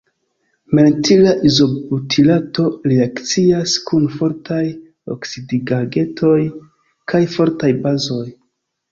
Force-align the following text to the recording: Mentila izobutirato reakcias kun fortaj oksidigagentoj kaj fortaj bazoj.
Mentila 0.77 1.31
izobutirato 1.49 2.63
reakcias 2.91 3.73
kun 3.89 4.07
fortaj 4.13 4.63
oksidigagentoj 5.17 6.39
kaj 7.13 7.21
fortaj 7.35 7.71
bazoj. 7.85 8.25